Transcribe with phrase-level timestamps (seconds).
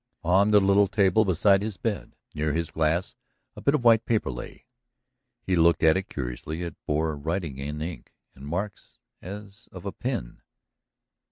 [0.23, 3.15] On the little table beside his bed, near his glass,
[3.55, 4.65] a bit of white paper lay.
[5.43, 6.63] He looked at it curiously.
[6.63, 10.41] It bore writing in ink and marks as of a pin.